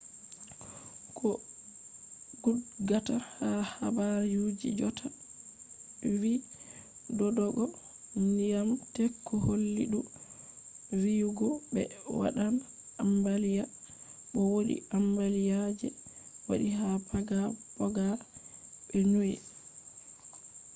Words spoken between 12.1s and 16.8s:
wadan ambaliya. bo wodi ambaliya je wadi